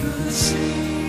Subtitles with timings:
[0.00, 0.99] to the sea.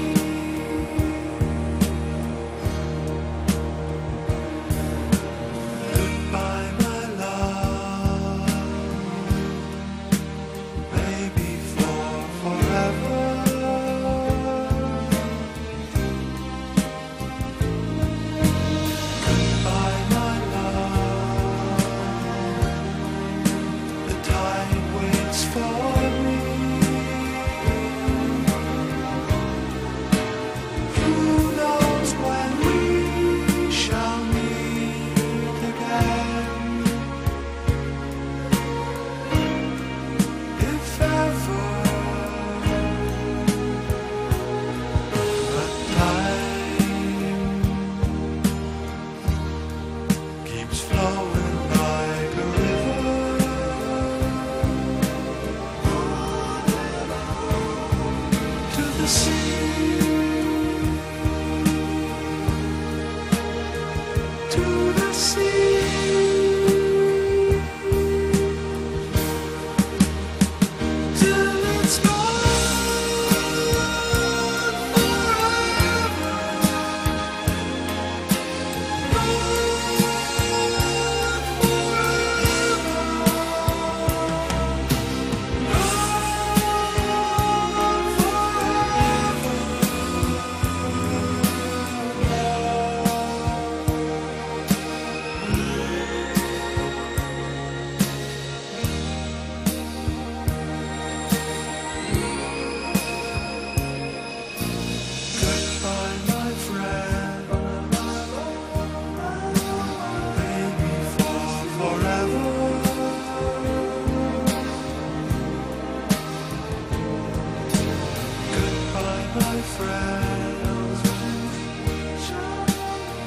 [64.52, 65.51] To the sea.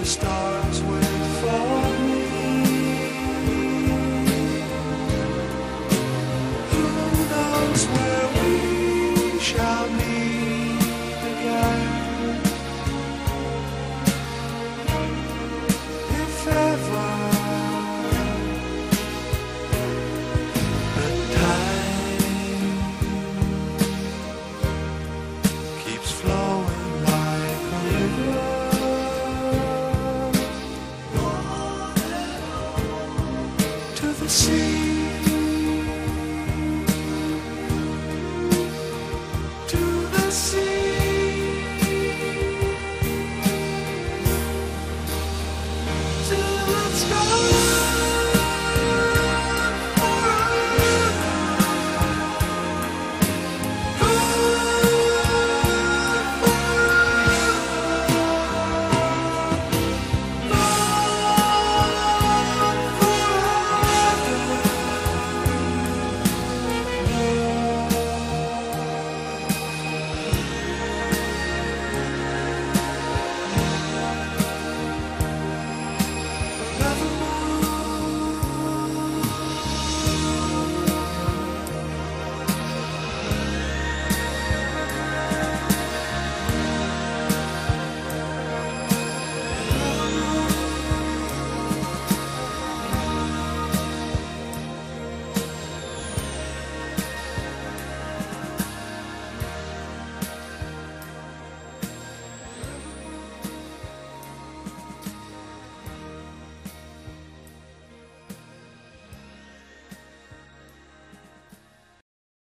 [0.04, 0.53] The stars